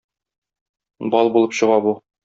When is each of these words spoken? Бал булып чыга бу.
Бал 1.17 1.31
булып 1.37 1.57
чыга 1.61 1.81
бу. 1.89 1.99